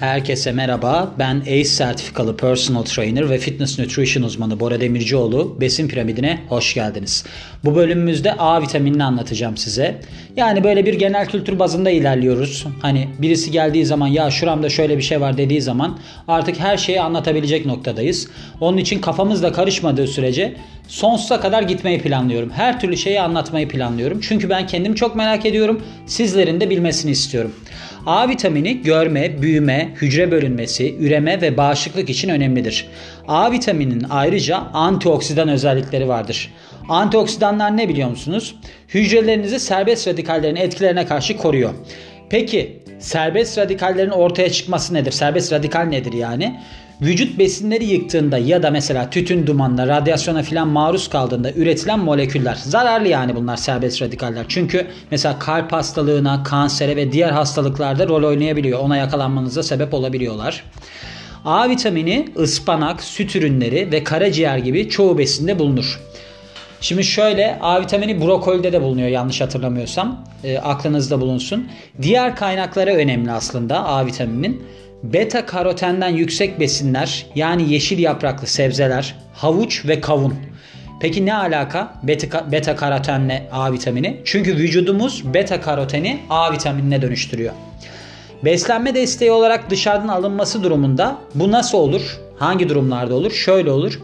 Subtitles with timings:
[0.00, 1.14] Herkese merhaba.
[1.18, 5.60] Ben ACE sertifikalı personal trainer ve fitness nutrition uzmanı Bora Demircioğlu.
[5.60, 7.24] Besin piramidine hoş geldiniz.
[7.64, 10.00] Bu bölümümüzde A vitaminini anlatacağım size.
[10.36, 12.66] Yani böyle bir genel kültür bazında ilerliyoruz.
[12.82, 17.00] Hani birisi geldiği zaman ya şuramda şöyle bir şey var dediği zaman artık her şeyi
[17.00, 18.28] anlatabilecek noktadayız.
[18.60, 20.54] Onun için kafamızda karışmadığı sürece
[20.88, 22.50] sonsuza kadar gitmeyi planlıyorum.
[22.50, 24.20] Her türlü şeyi anlatmayı planlıyorum.
[24.20, 25.82] Çünkü ben kendim çok merak ediyorum.
[26.06, 27.52] Sizlerin de bilmesini istiyorum.
[28.06, 32.86] A vitamini görme, büyüme, hücre bölünmesi, üreme ve bağışıklık için önemlidir.
[33.28, 36.54] A vitamininin ayrıca antioksidan özellikleri vardır.
[36.88, 38.54] Antioksidanlar ne biliyor musunuz?
[38.88, 41.74] Hücrelerinizi serbest radikallerin etkilerine karşı koruyor.
[42.30, 45.12] Peki serbest radikallerin ortaya çıkması nedir?
[45.12, 46.60] Serbest radikal nedir yani?
[47.02, 52.54] Vücut besinleri yıktığında ya da mesela tütün dumanına, radyasyona filan maruz kaldığında üretilen moleküller.
[52.54, 54.44] Zararlı yani bunlar serbest radikaller.
[54.48, 58.78] Çünkü mesela kalp hastalığına, kansere ve diğer hastalıklarda rol oynayabiliyor.
[58.78, 60.64] Ona yakalanmanıza sebep olabiliyorlar.
[61.44, 66.00] A vitamini ıspanak, süt ürünleri ve karaciğer gibi çoğu besinde bulunur.
[66.80, 70.24] Şimdi şöyle A vitamini brokolide de bulunuyor yanlış hatırlamıyorsam.
[70.44, 71.68] E, aklınızda bulunsun.
[72.02, 74.62] Diğer kaynaklara önemli aslında A vitamininin.
[75.02, 80.34] Beta karotenden yüksek besinler yani yeşil yapraklı sebzeler, havuç ve kavun.
[81.00, 84.20] Peki ne alaka beta, beta karotenle A vitamini?
[84.24, 87.52] Çünkü vücudumuz beta karoteni A vitaminine dönüştürüyor.
[88.44, 92.18] Beslenme desteği olarak dışarıdan alınması durumunda bu nasıl olur?
[92.38, 93.30] Hangi durumlarda olur?
[93.30, 94.00] Şöyle olur.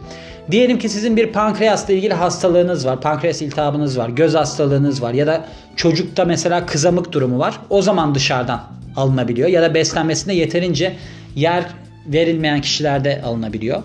[0.51, 3.01] Diyelim ki sizin bir pankreasla ilgili hastalığınız var.
[3.01, 4.09] Pankreas iltihabınız var.
[4.09, 5.13] Göz hastalığınız var.
[5.13, 5.45] Ya da
[5.77, 7.61] çocukta mesela kızamık durumu var.
[7.71, 8.63] O zaman dışarıdan
[8.97, 9.49] alınabiliyor.
[9.49, 10.97] Ya da beslenmesinde yeterince
[11.37, 11.65] yer
[12.07, 13.83] verilmeyen kişilerde alınabiliyor.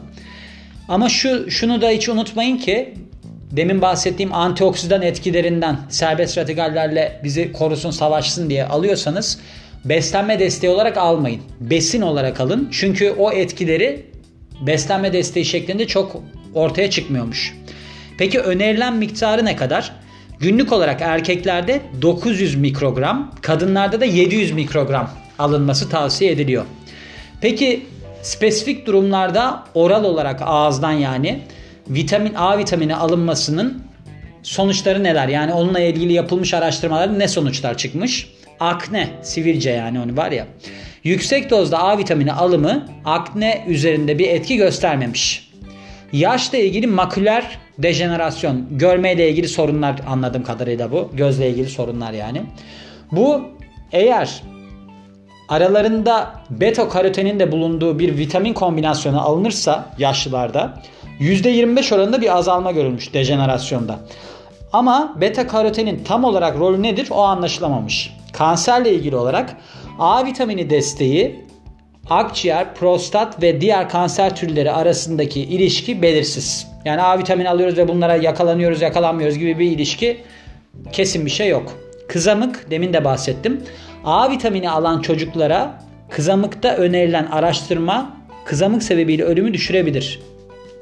[0.87, 2.93] Ama şu şunu da hiç unutmayın ki
[3.51, 9.39] demin bahsettiğim antioksidan etkilerinden serbest radikallerle bizi korusun, savaşsın diye alıyorsanız
[9.85, 11.41] beslenme desteği olarak almayın.
[11.59, 12.69] Besin olarak alın.
[12.71, 14.05] Çünkü o etkileri
[14.61, 16.23] beslenme desteği şeklinde çok
[16.53, 17.55] ortaya çıkmıyormuş.
[18.17, 19.91] Peki önerilen miktarı ne kadar?
[20.39, 26.65] Günlük olarak erkeklerde 900 mikrogram, kadınlarda da 700 mikrogram alınması tavsiye ediliyor.
[27.41, 27.85] Peki
[28.21, 31.39] spesifik durumlarda oral olarak ağızdan yani
[31.89, 33.83] vitamin A vitamini alınmasının
[34.43, 35.27] sonuçları neler?
[35.27, 38.29] Yani onunla ilgili yapılmış araştırmalarda ne sonuçlar çıkmış?
[38.59, 40.47] Akne, sivilce yani onu var ya.
[41.03, 45.48] Yüksek dozda A vitamini alımı akne üzerinde bir etki göstermemiş.
[46.13, 51.09] Yaşla ilgili maküler dejenerasyon, görmeyle ilgili sorunlar anladığım kadarıyla bu.
[51.13, 52.41] Gözle ilgili sorunlar yani.
[53.11, 53.41] Bu
[53.91, 54.43] eğer
[55.49, 60.81] aralarında beta karotenin de bulunduğu bir vitamin kombinasyonu alınırsa yaşlılarda
[61.19, 63.99] %25 oranında bir azalma görülmüş dejenerasyonda.
[64.73, 68.13] Ama beta karotenin tam olarak rolü nedir o anlaşılamamış.
[68.33, 69.57] Kanserle ilgili olarak
[69.99, 71.48] A vitamini desteği
[72.09, 76.67] akciğer, prostat ve diğer kanser türleri arasındaki ilişki belirsiz.
[76.85, 80.17] Yani A vitamini alıyoruz ve bunlara yakalanıyoruz, yakalanmıyoruz gibi bir ilişki
[80.91, 81.73] kesin bir şey yok.
[82.07, 83.63] Kızamık demin de bahsettim.
[84.05, 90.19] A vitamini alan çocuklara kızamıkta önerilen araştırma kızamık sebebiyle ölümü düşürebilir.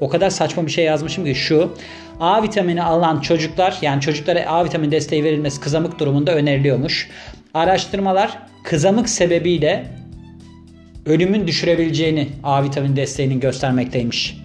[0.00, 1.72] O kadar saçma bir şey yazmışım ki şu.
[2.20, 7.10] A vitamini alan çocuklar yani çocuklara A vitamini desteği verilmesi kızamık durumunda öneriliyormuş.
[7.54, 9.84] Araştırmalar kızamık sebebiyle
[11.08, 14.36] ölümün düşürebileceğini A vitamini desteğinin göstermekteymiş.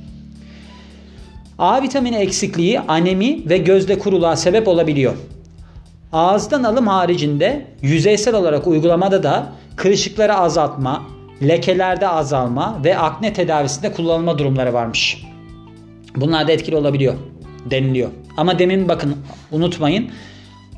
[1.59, 5.13] A vitamini eksikliği anemi ve gözde kuruluğa sebep olabiliyor.
[6.13, 11.03] Ağızdan alım haricinde yüzeysel olarak uygulamada da kırışıkları azaltma,
[11.47, 15.23] lekelerde azalma ve akne tedavisinde kullanılma durumları varmış.
[16.15, 17.13] Bunlar da etkili olabiliyor
[17.65, 18.09] deniliyor.
[18.37, 19.15] Ama demin bakın
[19.51, 20.09] unutmayın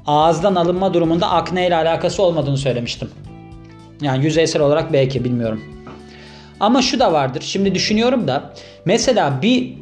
[0.05, 3.09] ağızdan alınma durumunda akne ile alakası olmadığını söylemiştim.
[4.01, 5.63] Yani yüzeysel olarak belki bilmiyorum.
[6.59, 7.41] Ama şu da vardır.
[7.41, 8.53] Şimdi düşünüyorum da
[8.85, 9.73] mesela bir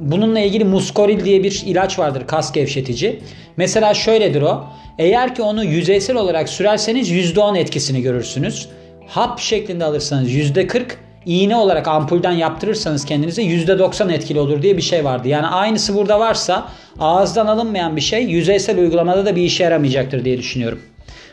[0.00, 3.20] bununla ilgili muskoril diye bir ilaç vardır kas gevşetici.
[3.56, 4.64] Mesela şöyledir o.
[4.98, 8.68] Eğer ki onu yüzeysel olarak sürerseniz %10 etkisini görürsünüz.
[9.06, 10.84] Hap şeklinde alırsanız %40,
[11.26, 15.28] iğne olarak ampulden yaptırırsanız kendinize %90 etkili olur diye bir şey vardı.
[15.28, 16.68] Yani aynısı burada varsa
[16.98, 20.80] ağızdan alınmayan bir şey yüzeysel uygulamada da bir işe yaramayacaktır diye düşünüyorum.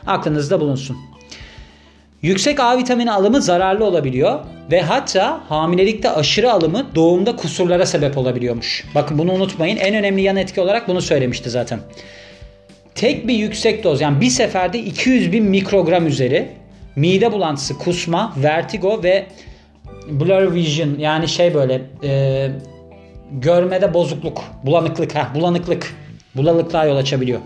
[0.07, 0.97] Aklınızda bulunsun.
[2.21, 4.39] Yüksek A vitamini alımı zararlı olabiliyor
[4.71, 8.85] ve hatta hamilelikte aşırı alımı doğumda kusurlara sebep olabiliyormuş.
[8.95, 9.77] Bakın bunu unutmayın.
[9.77, 11.79] En önemli yan etki olarak bunu söylemişti zaten.
[12.95, 16.49] Tek bir yüksek doz yani bir seferde 200 bin mikrogram üzeri
[16.95, 19.25] mide bulantısı, kusma, vertigo ve
[20.09, 22.47] blur vision yani şey böyle e,
[23.31, 25.95] görmede bozukluk, bulanıklık, ha bulanıklık,
[26.35, 27.39] bulanıklığa yol açabiliyor.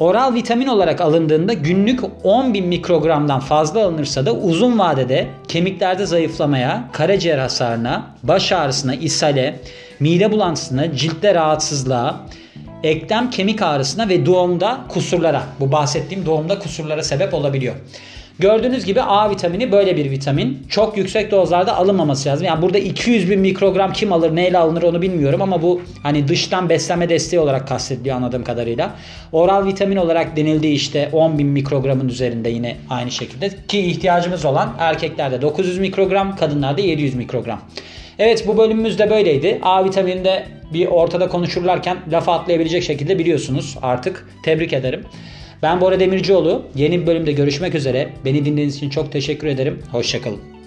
[0.00, 7.38] Oral vitamin olarak alındığında günlük 10.000 mikrogramdan fazla alınırsa da uzun vadede kemiklerde zayıflamaya, karaciğer
[7.38, 9.60] hasarına, baş ağrısına, ishale,
[10.00, 12.20] mide bulantısına, ciltte rahatsızlığa,
[12.82, 17.74] eklem kemik ağrısına ve doğumda kusurlara, bu bahsettiğim doğumda kusurlara sebep olabiliyor.
[18.40, 20.66] Gördüğünüz gibi A vitamini böyle bir vitamin.
[20.68, 22.46] Çok yüksek dozlarda alınmaması lazım.
[22.46, 26.68] Yani burada 200 bin mikrogram kim alır neyle alınır onu bilmiyorum ama bu hani dıştan
[26.68, 28.94] beslenme desteği olarak kastediliyor anladığım kadarıyla.
[29.32, 33.50] Oral vitamin olarak denildiği işte 10 bin mikrogramın üzerinde yine aynı şekilde.
[33.68, 37.60] Ki ihtiyacımız olan erkeklerde 900 mikrogram kadınlarda 700 mikrogram.
[38.18, 39.58] Evet bu bölümümüz de böyleydi.
[39.62, 44.28] A vitamininde bir ortada konuşurlarken lafa atlayabilecek şekilde biliyorsunuz artık.
[44.44, 45.04] Tebrik ederim.
[45.62, 46.62] Ben Bora Demircioğlu.
[46.74, 48.08] Yeni bir bölümde görüşmek üzere.
[48.24, 49.82] Beni dinlediğiniz için çok teşekkür ederim.
[49.92, 50.59] Hoşçakalın.